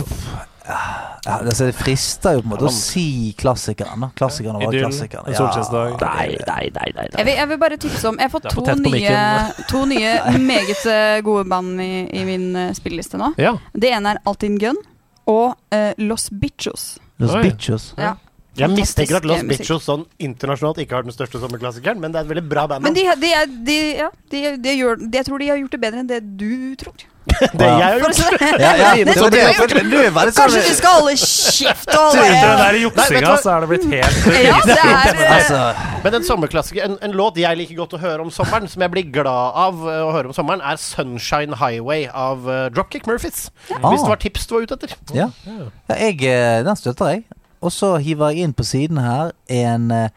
[0.68, 4.12] Ja, altså, det frister jo på en måte å si klassikeren.
[4.16, 5.28] Klassikerne Klassikeren var Idyll, klassikeren.
[5.28, 5.98] En solskinnsdag.
[6.02, 8.76] Nei, nei, nei, nei, Jeg vil, jeg vil bare tipse om Jeg har fått to
[8.82, 9.24] nye,
[9.72, 13.34] to nye meget eh, gode band i, i min eh, spilleliste nå.
[13.42, 13.56] Ja.
[13.74, 14.80] Det ene er Altin Gun
[15.28, 16.98] og uh, Los Bichos.
[17.20, 17.44] Los Oi.
[17.44, 17.92] Bichos.
[18.00, 18.16] Ja.
[18.58, 22.28] Jeg mistenker at Los Bichos sånn internasjonalt ikke har den største sommerklassikeren, men det er
[22.28, 22.88] et veldig bra band.
[22.88, 25.78] Men de, de, er- de, ja, de, de gjør, de, jeg tror de har gjort
[25.78, 27.06] det bedre enn det du tror.
[27.60, 28.20] det jeg har gjort
[28.64, 32.62] Ja, ja, Det det det, det Kanskje vi skal holde kjeft og Etter den holde
[32.64, 35.60] der juksinga, så er det blitt helt Ja, det er eh, Altså,
[36.06, 38.94] Men en sommerklassiker, en, en låt jeg liker godt å høre om sommeren, som jeg
[38.96, 43.50] blir glad av eh, å høre om sommeren, er 'Sunshine Highway' av eh, Dropkick Murphys.
[43.68, 44.96] Hvis det var tips du var ute etter.
[45.14, 45.28] ja.
[45.46, 47.26] ja jeg, eh, den støtter jeg.
[47.62, 50.10] Og så hiver jeg inn på siden her en eh,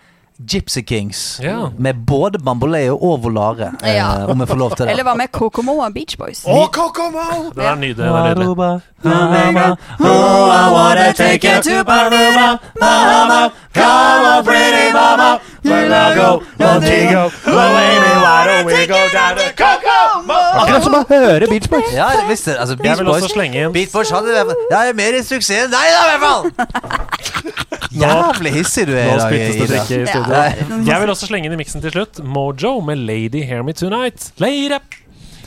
[0.46, 1.68] Gypsy Kings Ja.
[1.78, 4.26] med både Bamboleo og Volare, eh, Ja.
[4.26, 4.90] om jeg får lov til det.
[4.92, 6.44] Eller hva med Kokomo og Beach Boys?
[6.46, 7.50] Å, Kokomo!
[7.54, 7.96] Det er nydelig.
[7.96, 8.46] Den nydelig.
[8.46, 15.92] Aruba, Aruba, oh, I wanna take you to Aruba, Mama, come on, pretty mama, where
[15.92, 20.40] I go, Montego, Oh, baby, why don't we go down to Kokomo?
[20.60, 21.92] Akkurat som å høre Beach Boys.
[21.94, 22.58] Ja, jeg visste det.
[22.60, 25.12] Altså, Jeg Beach vil Boys også slenge inn Beach Boys hadde det Ja, er mer
[25.18, 26.42] i suksess enn deg, da, i hvert fall!
[27.90, 30.29] Jævlig hissig du er i dag, spyttes det Ida.
[30.30, 34.30] Jeg vil også slenge inn i miksen til slutt Mojo med 'Lady Hear Me Tonight'.
[34.38, 34.70] Lady,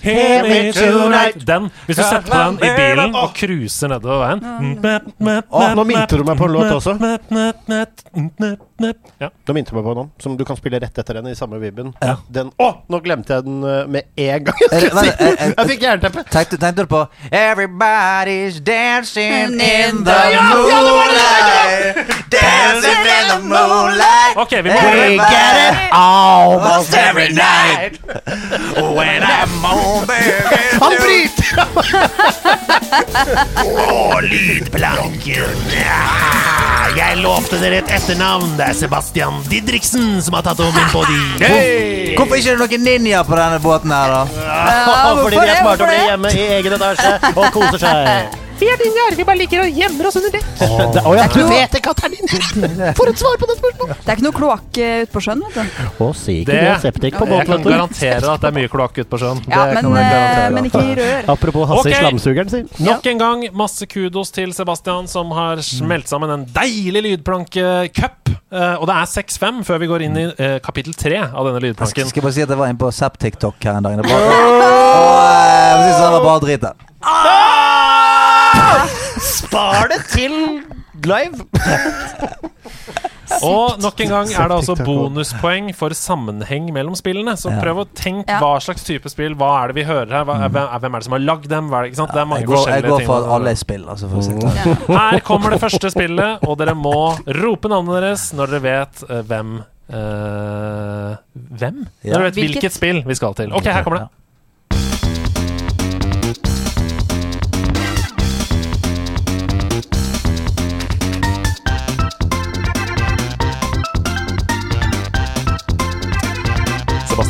[0.04, 4.42] hear me tonight Den, Hvis du setter på den i bilen og cruiser nedover veien
[5.78, 6.98] nå minte du meg på en låt også.
[9.22, 9.30] Ja.
[9.48, 11.60] Nå minte du meg på noen som du kan spille rett etter den i samme
[11.62, 11.92] vibben.
[12.34, 14.64] Den Å, nå glemte jeg den eh, med en gang.
[14.72, 16.24] Er det- vent, eh, eh, Jeg fikk jernteppe.
[16.34, 22.02] Tenkte, tenkte du på Everybody's dancing in the moonlight.
[22.34, 24.38] Dancing in the moonlight.
[24.46, 28.00] Okay, vi We get it almost every night.
[28.76, 30.24] When I'm over
[30.82, 31.64] Han bryter!
[36.98, 38.52] Jeg lovte dere et etternavn.
[38.64, 41.18] Det er Sebastian Didriksen som har tatt over min body.
[42.16, 44.22] Hvorfor ikke er det noen ninja på denne båten her da?
[45.20, 48.40] Fordi de er smarte og blir hjemme i egen etasje og koser seg.
[48.64, 49.16] Vi er.
[49.18, 50.46] Vi bare liker å gjemmer oss under dekk.
[50.64, 51.14] Oh.
[51.18, 52.30] ja, du vet ikke at det er din!
[52.98, 54.00] For et svar på det spørsmålet!
[54.04, 55.82] Det er ikke noe kloakk eh, ute på sjøen, vet du.
[56.06, 56.76] Å, si ikke Det- det.
[56.84, 59.42] Septik på Jeg kan garantere at det er mye kloakk ute på sjøen.
[59.48, 60.54] Ja, Det men, kan jeg eh, garantere.
[60.56, 61.30] men ikke i rør.
[61.36, 62.00] Apropos Hasse okay.
[62.00, 62.70] Slamsugeren sin.
[62.88, 68.34] Nok en gang masse kudos til Sebastian, som har smelt sammen en deilig lydplanke-cup.
[68.54, 71.62] Eh, og det er 6-5 før vi går inn i uh, kapittel 3 av denne
[71.64, 72.04] lydplanken.
[72.04, 74.28] Jeg skal, bare si at jeg var inne på Zapp-TikTok her en dag det var,
[74.30, 76.68] Og eh, jeg synes si det var bare drit
[77.04, 78.88] der
[79.24, 80.64] Spar det til
[81.04, 81.44] live!
[83.44, 87.34] Og nok en gang er det altså bonuspoeng for sammenheng mellom spillene.
[87.40, 89.36] Så prøv å tenke hva slags type spill.
[89.40, 90.28] Hva er det vi hører her?
[90.28, 91.70] Hvem, hvem er det som har lagd dem?
[91.72, 92.14] Hva er det, ikke sant?
[92.14, 94.54] det er mange Jeg går, jeg går for alle spill altså, for å si det
[94.54, 94.82] sånn.
[95.02, 96.98] Her kommer det første spillet, og dere må
[97.42, 101.14] rope navnet deres når dere vet eh, hvem eh,
[101.64, 101.80] Hvem?
[101.84, 102.60] Når dere vet Hvilket?
[102.60, 103.56] hvilket spill vi skal til.
[103.56, 104.12] Ok, her kommer det.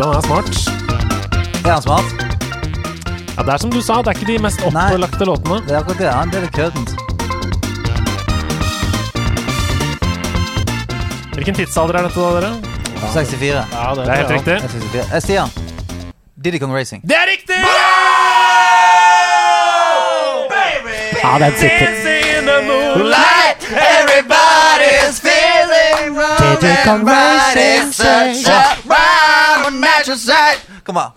[0.04, 0.56] Sebastian er smart.
[1.66, 2.04] Er han smart?
[3.38, 5.62] Ja, det er som du sa, det er ikke de mest opplagte låtene.
[5.63, 6.10] Det er akkurat det.
[6.12, 6.89] Han, det er litt køddent.
[11.38, 12.52] Hvilken tidsalder er dette, da, dere?
[13.13, 13.48] 64.
[13.48, 14.52] Ja, Det er helt riktig.
[14.52, 15.13] Jeg er 64.
[15.16, 15.50] Eh, Stian.
[16.44, 17.02] Diddy Kong Racing.
[17.08, 17.60] Det er riktig!
[21.24, 21.88] Ja, den sitter.
[23.74, 26.60] Everybody's feeling wrong.
[26.60, 29.33] Diddy Kong Racing, such a rhyme
[29.74, 31.12] and natural Come on.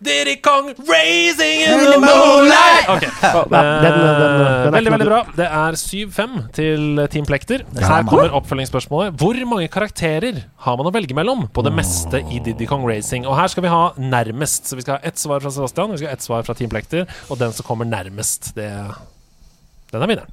[0.00, 3.08] Diddy Kong raising in the moonlight Okay.
[3.22, 5.22] Ja, den- den- den- den er Veldig, veldig bra.
[5.36, 7.64] Det er 7-5 til Team Plekter.
[7.74, 9.16] Her kommer oppfølgingsspørsmålet.
[9.18, 13.26] Hvor mange karakterer har man å velge mellom på det meste i Diddy Kong Racing?
[13.26, 14.70] Og her skal vi ha nærmest.
[14.70, 16.70] Så vi skal ha ett svar fra Sebastian, vi skal ha ett svar fra Team
[16.70, 18.70] Plekter, og den som kommer nærmest, det
[19.90, 20.30] Den er vinneren.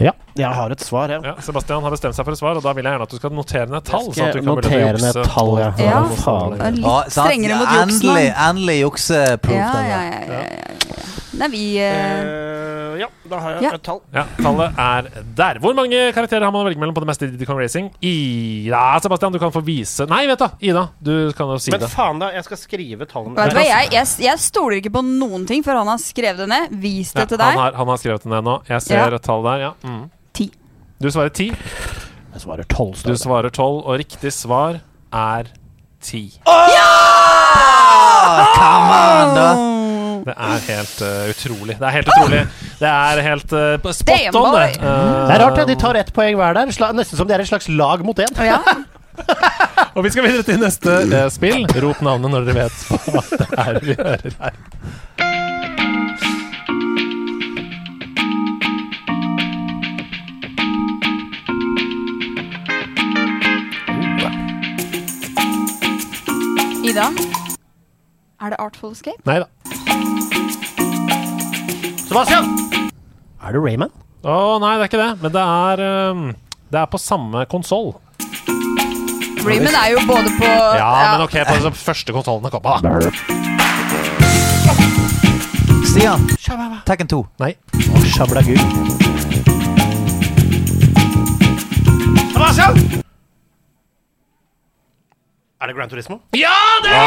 [0.00, 1.22] Ja, jeg har et svar, jeg.
[1.22, 3.20] Ja, Sebastian har bestemt seg for et svar, og da vil jeg gjerne at du
[3.20, 4.08] skal notere ned tall.
[4.10, 5.68] Sånn at du kan notere ned tall, ja.
[5.78, 6.00] Ja.
[6.24, 6.80] Faen?
[6.80, 8.16] Litt strengere mot juksen.
[8.48, 9.54] Endelig, jukseproof.
[9.54, 11.23] Ja, ja, ja, ja, ja, ja.
[11.38, 11.84] Nei, vi uh...
[11.84, 13.70] Eh, ja, da har jeg Ja.
[13.74, 14.00] et tall.
[14.14, 15.58] Ja, tallet er der.
[15.62, 17.88] Hvor mange karakterer har man å velge mellom på det meste i Diddy Kong Racing?
[18.06, 21.82] Ida, Sebastian, du kan få vise Nei, vet du, Ida, du kan jo si Men
[21.82, 21.88] det.
[21.90, 22.28] faen, da.
[22.36, 23.34] Jeg skal skrive tallene.
[23.34, 26.44] Vet du hva, jeg, jeg, jeg stoler ikke på noen ting før han har skrevet
[26.44, 26.76] det ned.
[26.84, 27.60] Vis det Ja, til han, deg.
[27.64, 28.56] har, han har skrevet det ned nå.
[28.70, 29.08] Jeg ser Ja.
[29.18, 29.72] et tall der, ja.
[29.82, 30.04] Mm.
[30.38, 30.48] Ti.
[31.02, 31.50] Du svarer ti.
[31.50, 32.94] Jeg svarer tolv.
[33.02, 34.78] Du svarer tolv, og riktig svar
[35.12, 35.50] er
[36.02, 36.28] ti.
[38.54, 39.48] Come on, da!
[40.24, 41.74] Det er helt uh, utrolig.
[41.76, 42.40] Det er helt utrolig.
[42.80, 44.64] Det er helt uh, spot on, det.
[44.78, 45.66] Eh, Det er rart, det.
[45.68, 46.72] De tar ett poeng hver der.
[46.72, 48.32] Sla nesten som de er et slags lag mot én.
[48.48, 48.60] Ja.
[49.94, 51.68] Og vi skal videre til neste uh, spill.
[51.84, 54.54] Rop navnet når dere vet hva det er vi hører her.
[66.84, 67.33] Ida?
[68.42, 69.22] Er det Artful Escape?
[69.28, 69.46] Nei da.
[72.08, 72.48] Sebastian!
[73.44, 73.92] Er det Rayman?
[74.24, 75.12] Å nei, det er ikke det.
[75.22, 76.24] Men det er um,
[76.72, 77.92] Det er på samme konsoll.
[79.44, 82.70] Rayman er jo både på Ja, men ok, på den første konsollen det kom på,
[82.80, 82.88] da.
[85.84, 86.26] Stian.
[86.88, 87.22] Tekken 2.
[87.44, 87.52] Nei.
[88.16, 88.58] Shabla gud.
[92.34, 93.04] Sebastian!
[95.62, 96.16] Er det Grand Turismo?
[96.34, 96.50] Ja,
[96.82, 97.04] det er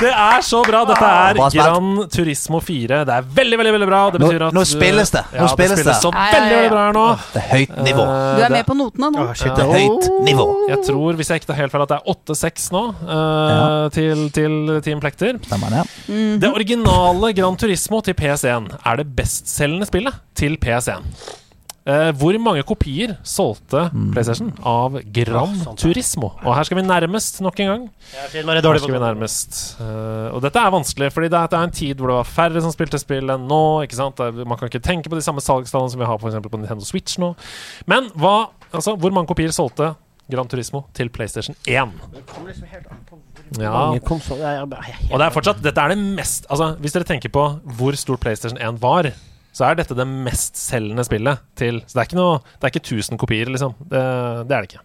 [0.00, 0.80] Det er så bra!
[0.88, 1.52] Dette er Grand.
[1.54, 3.02] Gran Turismo 4.
[3.06, 4.00] Det er veldig, veldig veldig bra.
[4.14, 5.22] Det betyr at nå spilles det.
[5.34, 5.94] Nå Ja, spilles det.
[6.00, 7.04] så Ja, ja, veldig, veldig bra her nå.
[7.34, 8.06] Det er høyt nivå.
[8.08, 9.26] Eh, Du er med på notene nå?
[9.36, 10.48] Det er høyt nivå.
[10.72, 14.26] Jeg tror, hvis jeg ikke tar helt feil, at det er 8-6 nå uh, til,
[14.34, 15.38] til Team Plekter.
[15.44, 15.84] Stemmer det?
[16.40, 21.04] Det originale Gran Turismo til PS1 er det bestselgende spillet til PS1.
[21.86, 26.30] Eh, hvor mange kopier solgte PlayStation av Gran Turismo?
[26.40, 27.82] Og her skal vi nærmest nok en gang.
[28.56, 29.58] Her skal vi nærmest.
[29.84, 32.62] Eh, og dette er vanskelig, fordi det er, er en tid hvor det var færre
[32.64, 33.60] som spilte spill enn nå.
[33.84, 34.16] ikke sant?
[34.18, 36.88] Man kan ikke tenke på de samme salgstallene som vi har for eksempel på Nintendo
[36.88, 37.34] Switch nå.
[37.86, 39.92] Men hva, altså, hvor mange kopier solgte
[40.32, 41.92] Gran Turismo til PlayStation 1?
[43.60, 44.40] Ja, Mange konsoler.
[44.40, 47.28] Jeg- jeg- jeg- og det er fortsatt Dette er det mest Altså, hvis dere tenker
[47.28, 49.12] på hvor stor PlayStation 1 var,
[49.54, 52.82] så er dette det mestselgende spillet til Så det er ikke noe Det er ikke
[52.82, 53.76] 1000 kopier, liksom.
[53.86, 54.02] Det,
[54.48, 54.82] det er det ikke.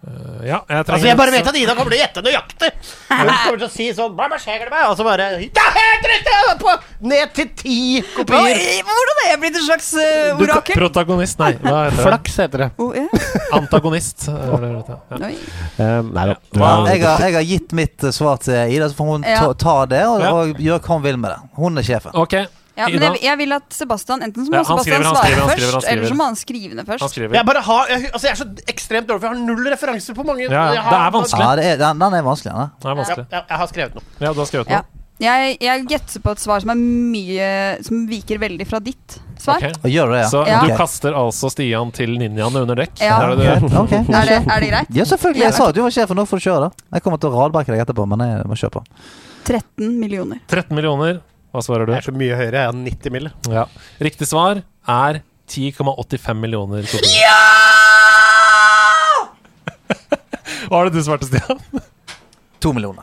[0.00, 2.68] Eh, ja, jeg trenger Altså, jeg bare vet at Ida kommer til å gjette nøyaktig!
[3.10, 4.84] Hun kommer til å si sånn Hva skjer det meg?
[4.88, 6.36] Og så bare Det er helt riktig!
[6.62, 6.72] På,
[7.10, 8.80] ned til ti Hva, kopier.
[8.88, 10.78] hvordan er jeg blitt en slags uh, Du- orakel?
[10.80, 11.50] Protagonist, nei.
[11.60, 12.06] Hva heter det?
[12.06, 12.70] Flaks heter det.
[12.80, 13.04] Oh, ja.
[13.60, 14.24] Antagonist.
[14.32, 15.28] er det det heter, Ja.
[15.28, 15.36] Oi.
[15.84, 16.38] Um, nei da.
[16.56, 19.36] Ja, jeg, har, jeg har gitt mitt eh, svar til Ida, så får hun Ja.
[19.44, 20.32] ta, ta det og, Ja.
[20.32, 21.38] og gjøre hva hun vil med det.
[21.60, 22.16] Hun er sjefen.
[22.24, 22.38] Ok,
[22.80, 25.48] Ja, men jeg, jeg vil at Sebastian Enten så må Ja, Sebastian skriver, svare skriver,
[25.50, 27.18] først, skriver, eller så må han skrive det først.
[27.20, 27.34] Han.
[27.40, 30.16] Jeg bare har jeg, Altså, jeg er så ekstremt dårlig, for jeg har null referanser
[30.16, 30.46] på mange.
[30.48, 31.44] Ja, det er vanskelig.
[31.44, 32.54] Ja, det er, den, den er vanskelig.
[32.56, 32.88] Den.
[32.90, 33.26] Er vanskelig.
[33.30, 34.08] ja, jeg har skrevet noe.
[34.20, 34.80] Ja, du har skrevet Ja.
[34.82, 34.96] noe?
[35.20, 37.48] Jeg, jeg gjetter på et svar som er mye
[37.84, 39.58] Som viker veldig fra ditt svar.
[39.60, 39.90] Okay.
[39.92, 40.28] Gjør det, ja?
[40.32, 40.60] Så Ja.
[40.64, 42.94] du kaster altså Stian til ninjaene under dekk?
[43.04, 43.18] Ja.
[43.26, 43.68] Er det det?
[43.68, 43.92] Ok, ok.
[44.16, 44.94] Er, det, er det greit?
[44.96, 45.44] Ja, selvfølgelig.
[45.44, 46.16] Jeg sa at du var sjefen.
[46.16, 46.86] Nå får du kjøre, da.
[46.96, 48.82] Jeg kommer til å radbrekke deg etterpå, men jeg må kjøre på.
[49.44, 50.40] 13 millioner.
[50.48, 51.20] 13 millioner.
[51.50, 51.92] Hva svarer du?
[51.94, 52.60] Jeg er så mye høyere.
[52.62, 53.30] Jeg har 90 mill.
[53.50, 53.64] Ja.
[54.02, 57.40] Riktig svar er 10,85 millioner Ja!
[60.70, 61.58] Hva er det du svarte, Stian?
[62.62, 63.02] To millioner.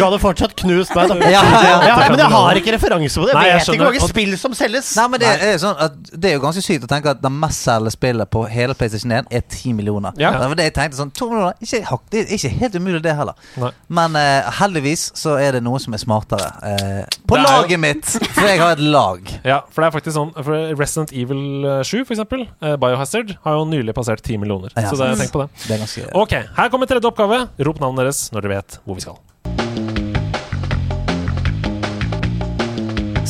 [0.00, 1.16] Du hadde fortsatt knust meg, da.
[1.34, 1.74] Ja, ja.
[1.90, 3.34] Ja, men jeg har ikke referanse på det.
[3.36, 4.90] Nei, Jeg vet ikke hvor mange spill som selges.
[4.96, 7.32] Nei, men det er, sånn at det er jo ganske sykt å tenke at det
[7.34, 10.16] mestselgende spillet på hele PlayStation 1 er 10 millioner.
[10.20, 10.32] Ja.
[10.40, 13.14] Det var det jeg tenkte sånn, to millioner, ikke, Det er ikke helt umulig, det
[13.18, 13.38] heller.
[13.60, 13.70] Nei.
[14.00, 16.48] Men uh, heldigvis så er det noen som er smartere.
[16.64, 18.06] Uh, på er jo- laget mitt!
[18.40, 19.26] For jeg har et lag.
[19.44, 23.34] Ja, for det er faktisk sånn for Resident Evil eh, 7, for eksempel, eh, Biohazard,
[23.44, 24.72] har jo nylig passert 10 millioner.
[24.76, 25.48] Ja, så det, tenk på det.
[25.66, 27.42] Det er ganske Ok, her kommer tredje oppgave.
[27.68, 29.18] Rop navnet deres når dere vet hvor vi skal.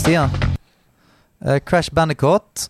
[0.00, 0.30] Stian.
[1.44, 2.68] Uh, Crash Bandicoot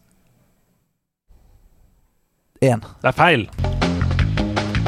[2.61, 2.81] 1.
[3.03, 3.47] Det er feil.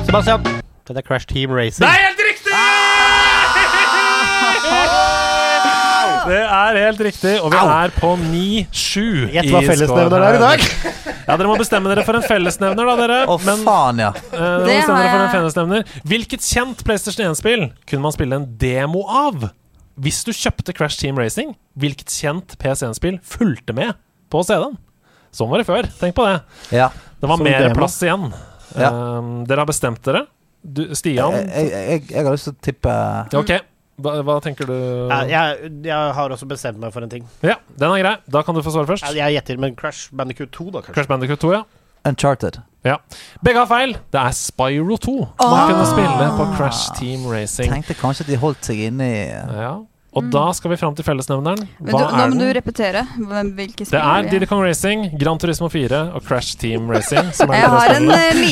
[0.07, 0.42] Sebastian.
[0.88, 1.87] Det er Crash Team Racing.
[1.87, 2.59] Det er helt riktig!
[6.22, 9.00] Det er helt riktig, og vi er på 9-7.
[9.33, 10.66] Gjett hva i fellesnevner er i dag.
[11.22, 13.22] Ja, Dere må bestemme dere for en fellesnevner, da, dere.
[13.31, 14.12] Å, Men faen, ja.
[14.31, 15.96] Uh, dere må bestemme dere for en fellesnevner.
[16.12, 19.50] Hvilket kjent PlayStation 1-spill kunne man spille en demo av?
[20.00, 23.96] Hvis du kjøpte Crash Team Racing, hvilket kjent PS1-spill fulgte med
[24.33, 24.78] på CD-en?
[25.33, 25.88] Sånn var det før.
[26.00, 26.38] Tenk på det.
[26.76, 26.90] ja.
[27.22, 27.76] Det var mer demo.
[27.78, 28.33] plass igjen.
[28.74, 28.88] Ja.
[28.90, 30.24] Um, dere har bestemt dere.
[30.62, 32.92] Du, Stian Jeg, jeg, jeg, jeg har lyst til å tippe
[33.35, 33.50] Ok,
[34.02, 34.74] hva, hva tenker du?
[35.28, 37.26] Jeg, jeg har også bestemt meg for en ting.
[37.44, 38.14] Ja, den er grei.
[38.31, 39.07] Da kan du få svare først.
[39.14, 40.96] Jeg, gjetter med Crash Bandicoot 2, da, kanskje.
[40.96, 41.62] Crash Bandicoot 2, ja.
[42.09, 42.62] Uncharted.
[42.84, 42.96] Ja.
[43.44, 43.92] Begge har feil.
[44.12, 47.70] Det er Spyro 2 man kunne spille på Crash Team Racing.
[47.72, 49.72] Tenkte kanskje de holdt seg inne i Ja.
[50.12, 51.62] Og da skal vi fram til fellesnevneren.
[51.80, 55.06] Hva du, nå er må du repetere hvilke spill Det er Didi Diddy Kong Racing,
[55.16, 57.30] Gran Turismo 4 og Crash Team Racing.
[57.32, 58.42] Som er Jeg har en eh, en-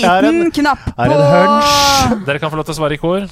[0.41, 1.19] liten knapp på.
[2.25, 3.27] Dere kan få lov til å svare i kor.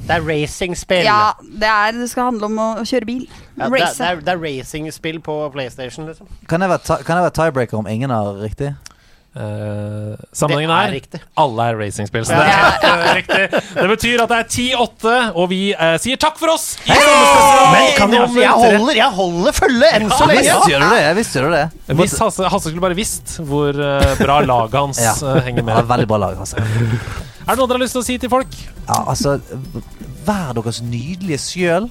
[0.00, 1.04] Det er racingspill.
[1.04, 3.26] Ja, det, er, det skal handle om å, å kjøre bil.
[3.58, 3.98] Ja, det, Race.
[3.98, 6.30] det, er, det er racingspill på PlayStation, liksom.
[6.48, 8.72] Kan jeg være, ti- kan jeg være tiebreaker om ingen har riktig?
[9.30, 12.24] Eh, sammenhengen er er, alle er racingspill.
[12.26, 13.60] Så det er eh, riktig.
[13.76, 16.72] Det betyr at det er 10-8, og vi uh, sier takk for oss!
[16.82, 20.42] I Men kan jeg, jeg, holder, jeg holder følge enn så lenge!
[20.50, 21.02] Visst gjør du det.
[21.20, 21.64] Visst gjør du det.
[22.02, 25.14] Hvis Hasse, Hasse skulle bare visst hvor uh, bra laget hans Ja.
[25.46, 25.76] henger med.
[25.78, 27.28] Ja, veldig bra lag, altså.
[27.46, 28.54] Er det noe dere har lyst til å si til folk?
[28.86, 29.38] Ja, altså
[30.26, 31.86] Vær deres nydelige sjøl.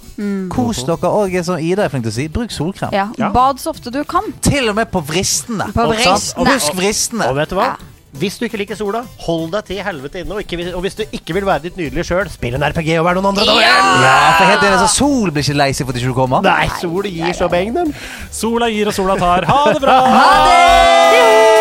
[0.54, 1.10] Kos dere.
[1.10, 2.94] Og som Ida er flink til å si, bruk solkrem.
[2.96, 3.08] Ja.
[3.20, 3.32] Ja.
[3.34, 4.30] Bad så ofte du kan.
[4.46, 5.72] Til og med på vristene.
[5.74, 6.54] På ikke vristene.
[6.54, 7.32] Husk vristene.
[7.32, 7.72] Og vet du hva?
[7.74, 7.96] Ja.
[8.20, 10.34] Hvis du ikke liker sola, hold deg til helvete inne.
[10.34, 13.06] Og, ikke, og hvis du ikke vil være ditt nydelige sjøl, spill en RPG og
[13.06, 13.46] vær noen andre.
[13.62, 13.76] Ja!
[14.02, 16.42] Ja, for helt enig, så Sol blir ikke lei seg for at ikke du kommer.
[16.46, 17.94] Nei, sol gir så beng, den.
[18.34, 19.50] Sola gir og sola tar.
[19.50, 20.02] Ha det bra!
[20.10, 21.59] Ha det!